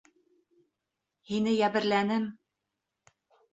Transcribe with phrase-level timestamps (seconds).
[1.29, 2.27] Һине йәберләнем...